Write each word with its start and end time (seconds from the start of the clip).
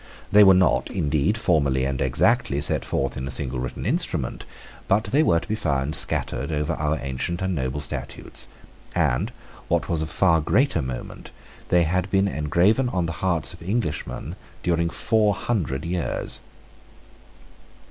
They 0.31 0.43
were 0.43 0.55
not, 0.55 0.89
indeed, 0.89 1.37
formally 1.37 1.85
and 1.85 2.01
exactly 2.01 2.59
set 2.59 2.83
forth 2.83 3.15
in 3.15 3.27
a 3.27 3.29
single 3.29 3.59
written 3.59 3.85
instrument; 3.85 4.45
but 4.87 5.03
they 5.03 5.21
were 5.21 5.39
to 5.39 5.47
be 5.47 5.53
found 5.53 5.93
scattered 5.93 6.51
over 6.51 6.73
our 6.73 6.97
ancient 7.03 7.39
and 7.39 7.53
noble 7.53 7.79
statutes; 7.79 8.47
and, 8.95 9.31
what 9.67 9.89
was 9.89 10.01
of 10.01 10.09
far 10.09 10.41
greater 10.41 10.81
moment, 10.81 11.29
they 11.69 11.83
had 11.83 12.09
been 12.09 12.27
engraven 12.27 12.89
on 12.89 13.05
the 13.05 13.11
hearts 13.21 13.53
of 13.53 13.61
Englishmen 13.61 14.35
during 14.63 14.89
four 14.89 15.35
hundred 15.35 15.85
years. 15.85 16.39